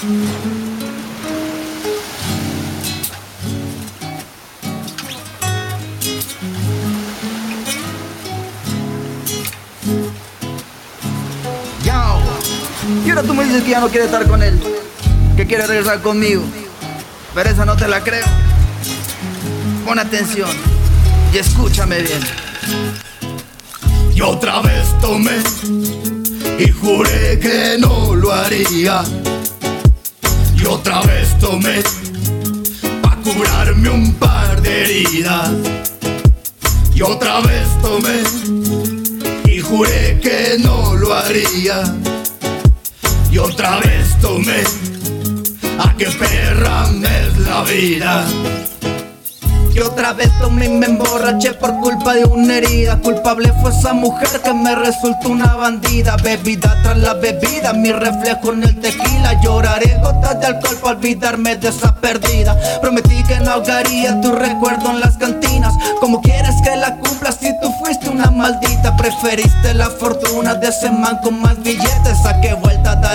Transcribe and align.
Y 0.00 0.04
ahora 13.10 13.22
tú 13.22 13.34
me 13.34 13.44
dices 13.44 13.64
que 13.64 13.70
ya 13.70 13.80
no 13.80 13.88
quieres 13.88 14.06
estar 14.06 14.24
con 14.28 14.40
él, 14.42 14.58
que 15.36 15.46
quiere 15.46 15.66
regresar 15.66 16.00
conmigo. 16.00 16.44
Pero 17.34 17.64
no 17.64 17.76
te 17.76 17.88
la 17.88 18.00
creo. 18.00 18.24
Pon 19.84 19.98
atención 19.98 20.50
y 21.32 21.38
escúchame 21.38 22.02
bien. 22.02 22.20
Y 24.14 24.20
otra 24.20 24.60
vez 24.60 24.86
tomé 25.00 25.38
y 26.58 26.70
juré 26.70 27.40
que 27.40 27.78
no 27.80 28.14
lo 28.14 28.32
haría. 28.32 29.02
Y 30.68 30.70
otra 30.70 31.00
vez 31.00 31.38
tomé 31.38 31.82
pa' 33.00 33.16
curarme 33.24 33.88
un 33.88 34.12
par 34.16 34.60
de 34.60 34.82
heridas. 34.82 35.50
Y 36.94 37.00
otra 37.00 37.40
vez 37.40 37.66
tomé 37.80 38.20
y 39.50 39.60
juré 39.60 40.20
que 40.20 40.58
no 40.58 40.94
lo 40.94 41.14
haría. 41.14 41.84
Y 43.32 43.38
otra 43.38 43.78
vez 43.80 44.20
tomé, 44.20 44.62
a 45.78 45.96
qué 45.96 46.06
perra 46.06 46.90
es 47.16 47.38
la 47.38 47.62
vida. 47.62 48.26
Y 49.78 49.80
otra 49.80 50.12
vez 50.12 50.28
tomé 50.40 50.66
y 50.66 50.70
me 50.70 50.86
emborraché 50.86 51.52
por 51.52 51.72
culpa 51.78 52.12
de 52.14 52.24
una 52.24 52.56
herida. 52.56 52.98
Culpable 52.98 53.52
fue 53.62 53.70
esa 53.70 53.92
mujer 53.92 54.28
que 54.42 54.52
me 54.52 54.74
resultó 54.74 55.28
una 55.28 55.54
bandida. 55.54 56.16
Bebida 56.16 56.76
tras 56.82 56.98
la 56.98 57.14
bebida, 57.14 57.72
mi 57.74 57.92
reflejo 57.92 58.54
en 58.54 58.64
el 58.64 58.80
tequila. 58.80 59.40
Lloraré 59.40 59.96
gotas 60.02 60.40
de 60.40 60.46
alcohol 60.46 60.76
para 60.82 60.96
olvidarme 60.96 61.54
de 61.54 61.68
esa 61.68 61.94
perdida. 61.94 62.56
Prometí 62.80 63.22
que 63.28 63.38
no 63.38 63.52
ahogaría 63.52 64.20
tu 64.20 64.32
recuerdo 64.32 64.90
en 64.90 64.98
las 64.98 65.16
cantinas. 65.16 65.72
Como 66.00 66.20
quieres 66.22 66.56
que 66.64 66.74
la 66.74 66.96
cumpla 66.96 67.30
si 67.30 67.52
tú 67.60 67.72
fuiste 67.78 68.08
una 68.08 68.32
maldita. 68.32 68.96
Preferiste 68.96 69.74
la 69.74 69.90
fortuna 69.90 70.54
de 70.54 70.70
ese 70.70 70.90
man 70.90 71.20
con 71.22 71.40
más 71.40 71.56
billetes 71.62 72.18
A 72.24 72.32
da 72.32 72.40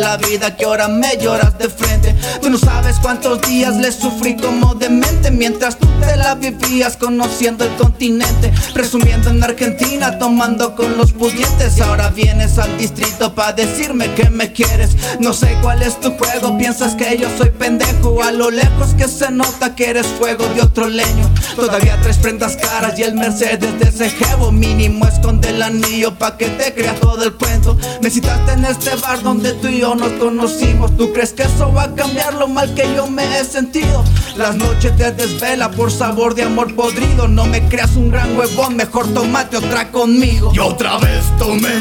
la 0.00 0.16
vida 0.16 0.56
que 0.56 0.64
ahora 0.64 0.88
me 0.88 1.16
lloras 1.16 1.58
de 1.58 1.68
frente. 1.68 2.14
Tú 2.40 2.50
no 2.50 2.58
sabes 2.58 2.96
cuántos 3.00 3.40
días 3.42 3.76
le 3.76 3.90
sufrí 3.92 4.36
como 4.36 4.74
demente 4.74 5.16
Mientras 5.30 5.78
tú 5.78 5.86
te 6.00 6.16
la 6.16 6.34
vivías 6.34 6.96
conociendo 6.96 7.64
el 7.64 7.74
continente 7.76 8.52
Presumiendo 8.72 9.30
en 9.30 9.42
Argentina, 9.42 10.18
tomando 10.18 10.74
con 10.74 10.96
los 10.96 11.12
pudientes. 11.12 11.80
Ahora 11.80 12.10
vienes 12.10 12.58
al 12.58 12.76
distrito 12.78 13.34
para 13.34 13.52
decirme 13.52 14.12
que 14.14 14.30
me 14.30 14.52
quieres. 14.52 14.96
No 15.20 15.32
sé 15.32 15.56
cuál 15.62 15.82
es 15.82 16.00
tu 16.00 16.12
juego, 16.16 16.56
piensas 16.58 16.94
que 16.94 17.16
yo 17.18 17.28
soy 17.36 17.50
pendejo. 17.50 18.22
A 18.22 18.32
lo 18.32 18.50
lejos 18.50 18.94
que 18.96 19.08
se 19.08 19.30
nota 19.30 19.74
que 19.74 19.90
eres 19.90 20.06
fuego 20.06 20.46
de 20.54 20.62
otro 20.62 20.88
leño. 20.88 21.30
Todavía 21.54 21.98
tres 22.02 22.18
prendas 22.18 22.56
caras 22.56 22.98
y 22.98 23.02
el 23.02 23.14
Mercedes 23.14 23.78
de 23.78 23.88
ese 23.88 24.10
jevo. 24.10 24.52
Mínimo 24.52 25.06
esconde 25.06 25.50
el 25.50 25.62
anillo 25.62 26.14
pa' 26.14 26.36
que 26.36 26.46
te 26.48 26.74
crea 26.74 26.94
todo 26.94 27.22
el 27.24 27.34
cuento. 27.34 27.76
Me 28.02 28.10
citaste 28.10 28.52
en 28.52 28.64
este 28.64 28.94
bar 28.96 29.22
donde 29.22 29.52
tú 29.54 29.68
y 29.68 29.80
yo 29.80 29.85
nos 29.94 30.12
conocimos 30.12 30.96
¿Tú 30.96 31.12
crees 31.12 31.32
que 31.32 31.44
eso 31.44 31.72
va 31.72 31.84
a 31.84 31.94
cambiar 31.94 32.34
lo 32.34 32.48
mal 32.48 32.74
que 32.74 32.92
yo 32.94 33.06
me 33.06 33.38
he 33.38 33.44
sentido? 33.44 34.04
Las 34.36 34.56
noches 34.56 34.96
te 34.96 35.12
desvela 35.12 35.70
por 35.70 35.90
sabor 35.90 36.34
de 36.34 36.42
amor 36.42 36.74
podrido 36.74 37.28
No 37.28 37.46
me 37.46 37.68
creas 37.68 37.94
un 37.96 38.10
gran 38.10 38.36
huevón, 38.36 38.76
mejor 38.76 39.06
tomate 39.14 39.56
otra 39.56 39.90
conmigo 39.92 40.52
Y 40.54 40.58
otra 40.58 40.98
vez 40.98 41.24
tomé 41.38 41.80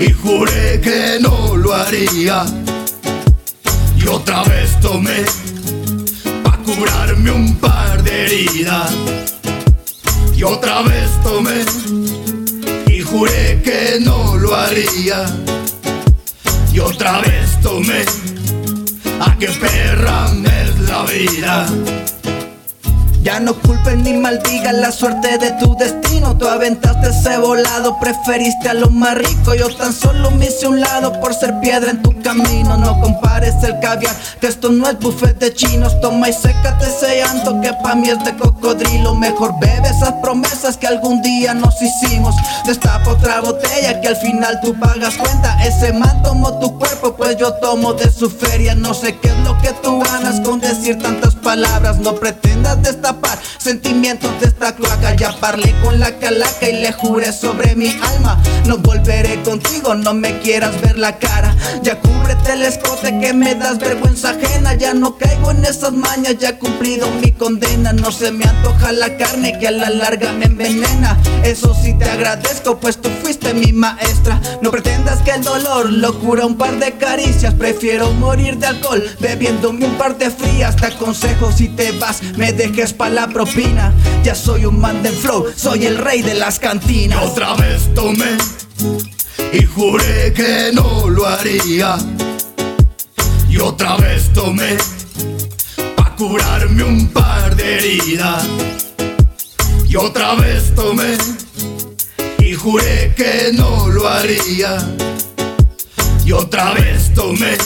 y 0.00 0.12
juré 0.12 0.80
que 0.80 1.18
no 1.20 1.56
lo 1.56 1.74
haría. 1.74 2.44
Y 3.96 4.06
otra 4.08 4.42
vez 4.44 4.80
tomé 4.80 5.24
pa' 6.42 6.58
curarme 6.64 7.30
un 7.30 7.56
par 7.56 8.02
de 8.02 8.24
heridas. 8.24 8.90
Y 10.34 10.42
otra 10.42 10.80
vez 10.82 11.10
tomé 11.22 11.64
y 12.86 13.00
juré 13.02 13.60
que 13.62 13.98
no 14.00 14.36
lo 14.36 14.54
haría. 14.54 15.26
Otra 16.84 17.20
vez 17.20 17.60
tomé, 17.62 18.04
a 19.20 19.36
qué 19.38 19.48
perra 19.48 20.30
es 20.44 20.78
la 20.80 21.04
vida. 21.04 21.66
No 23.38 23.54
culpen 23.54 24.02
ni 24.02 24.12
maldigan 24.12 24.82
la 24.82 24.92
suerte 24.92 25.38
de 25.38 25.52
tu 25.52 25.74
destino. 25.76 26.36
Tú 26.36 26.46
aventaste 26.46 27.08
ese 27.08 27.38
volado, 27.38 27.98
preferiste 27.98 28.68
a 28.68 28.74
lo 28.74 28.90
más 28.90 29.14
rico. 29.14 29.54
Yo 29.54 29.74
tan 29.74 29.94
solo 29.94 30.30
me 30.32 30.46
hice 30.46 30.66
un 30.66 30.80
lado 30.80 31.18
por 31.20 31.32
ser 31.32 31.58
piedra 31.60 31.92
en 31.92 32.02
tu 32.02 32.10
camino. 32.22 32.76
No 32.76 33.00
compares 33.00 33.54
el 33.62 33.80
caviar, 33.80 34.14
que 34.40 34.46
esto 34.46 34.68
no 34.68 34.90
es 34.90 34.98
buffet 34.98 35.38
de 35.38 35.54
chinos. 35.54 35.98
Toma 36.02 36.28
y 36.28 36.34
sécate 36.34 36.84
ese 36.86 37.20
llanto 37.20 37.58
que 37.62 37.72
pa' 37.82 37.94
mí 37.94 38.10
es 38.10 38.22
de 38.24 38.36
cocodrilo. 38.36 39.14
Mejor 39.14 39.58
bebe 39.58 39.88
esas 39.88 40.12
promesas 40.22 40.76
que 40.76 40.86
algún 40.86 41.22
día 41.22 41.54
nos 41.54 41.80
hicimos. 41.80 42.34
Destapa 42.66 43.10
otra 43.10 43.40
botella 43.40 44.02
que 44.02 44.08
al 44.08 44.16
final 44.16 44.60
tú 44.60 44.78
pagas 44.78 45.16
cuenta. 45.16 45.56
Ese 45.64 45.94
man 45.94 46.22
tomó 46.22 46.58
tu 46.58 46.78
cuerpo, 46.78 47.16
pues 47.16 47.38
yo 47.38 47.54
tomo 47.54 47.94
de 47.94 48.10
su 48.10 48.28
feria. 48.28 48.74
No 48.74 48.92
sé 48.92 49.16
qué 49.18 49.29
que 49.58 49.72
tú 49.82 50.00
ganas 50.00 50.40
con 50.40 50.60
decir 50.60 50.98
tantas 50.98 51.34
palabras. 51.34 51.98
No 51.98 52.14
pretendas 52.14 52.82
destapar 52.82 53.38
sentimientos 53.58 54.30
de 54.40 54.49
Ya 55.20 55.36
parlé 55.38 55.74
con 55.82 56.00
la 56.00 56.18
calaca 56.18 56.66
y 56.66 56.80
le 56.80 56.92
juré 56.92 57.30
sobre 57.30 57.76
mi 57.76 57.90
alma. 57.90 58.40
No 58.64 58.78
volveré 58.78 59.42
contigo, 59.42 59.94
no 59.94 60.14
me 60.14 60.38
quieras 60.38 60.80
ver 60.80 60.98
la 60.98 61.18
cara. 61.18 61.54
Ya 61.82 62.00
cúbrete 62.00 62.54
el 62.54 62.62
escote 62.62 63.18
que 63.18 63.34
me 63.34 63.54
das 63.54 63.78
vergüenza 63.78 64.30
ajena. 64.30 64.72
Ya 64.74 64.94
no 64.94 65.18
caigo 65.18 65.50
en 65.50 65.62
esas 65.66 65.92
mañas, 65.92 66.36
ya 66.38 66.50
he 66.50 66.58
cumplido 66.58 67.10
mi 67.20 67.32
condena. 67.32 67.92
No 67.92 68.10
se 68.10 68.32
me 68.32 68.46
antoja 68.46 68.92
la 68.92 69.18
carne 69.18 69.58
que 69.58 69.68
a 69.68 69.72
la 69.72 69.90
larga 69.90 70.32
me 70.32 70.46
envenena. 70.46 71.18
Eso 71.44 71.74
sí 71.74 71.92
te 71.98 72.08
agradezco, 72.08 72.78
pues 72.80 72.96
tú 72.96 73.10
fuiste 73.20 73.52
mi 73.52 73.74
maestra. 73.74 74.40
No 74.62 74.70
pretendas 74.70 75.20
que 75.20 75.32
el 75.32 75.42
dolor 75.42 75.90
lo 75.90 76.18
cura 76.18 76.46
un 76.46 76.56
par 76.56 76.78
de 76.78 76.92
caricias. 76.92 77.52
Prefiero 77.52 78.12
morir 78.14 78.56
de 78.56 78.68
alcohol 78.68 79.04
bebiéndome 79.20 79.84
un 79.84 79.98
par 79.98 80.16
de 80.16 80.30
frías. 80.30 80.76
Te 80.76 80.86
aconsejo 80.86 81.52
si 81.52 81.68
te 81.68 81.92
vas, 81.92 82.22
me 82.38 82.54
dejes 82.54 82.94
pa' 82.94 83.10
la 83.10 83.28
propina. 83.28 83.92
Ya 84.22 84.34
soy 84.34 84.64
de 84.70 85.10
flow, 85.10 85.46
soy 85.56 85.84
el 85.86 85.98
rey 85.98 86.22
de 86.22 86.34
las 86.34 86.58
Y 86.58 86.60
cantinas 86.60 87.22
otra 87.24 87.54
vez 87.56 87.92
tomé 87.92 88.36
y 89.52 89.64
juré 89.64 90.32
que 90.32 90.70
no 90.72 91.08
lo 91.08 91.26
haría. 91.26 91.98
Y 93.48 93.58
otra 93.58 93.96
vez 93.96 94.32
tomé 94.32 94.76
pa' 95.96 96.14
curarme 96.16 96.84
un 96.84 97.08
par 97.08 97.56
de 97.56 97.78
heridas. 97.78 98.46
Y 99.88 99.96
otra 99.96 100.34
vez 100.36 100.72
tomé 100.74 101.16
y 102.38 102.54
juré 102.54 103.12
que 103.16 103.50
no 103.52 103.88
lo 103.88 104.08
haría. 104.08 104.78
Y 106.24 106.32
otra 106.32 106.72
vez 106.74 107.12
tomé, 107.12 107.58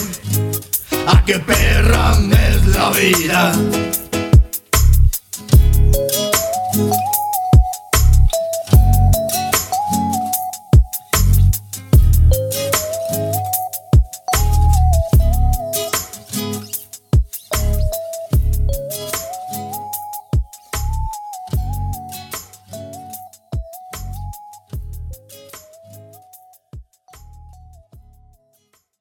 a 1.06 1.22
qué 1.24 1.38
perra 1.38 2.16
es 2.32 2.66
la 2.66 2.90
vida. 2.90 3.52